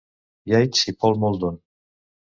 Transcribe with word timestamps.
Yeats 0.51 0.89
i 0.93 0.95
Paul 1.03 1.21
Muldoon. 1.25 1.63